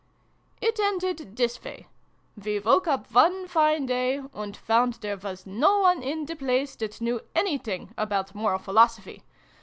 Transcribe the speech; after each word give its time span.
"It 0.63 0.79
ended 0.79 1.35
this 1.35 1.63
way. 1.63 1.85
We 2.35 2.57
woke 2.57 2.87
up 2.87 3.11
one 3.13 3.47
fine 3.47 3.85
day, 3.85 4.23
and 4.33 4.57
found 4.57 4.93
there 4.95 5.17
was 5.17 5.45
no 5.45 5.77
one 5.81 6.01
in 6.01 6.25
the 6.25 6.35
place 6.35 6.75
that 6.77 7.01
knew 7.01 7.21
anything 7.35 7.93
about 7.99 8.33
Moral 8.33 8.57
Philosophy. 8.57 9.21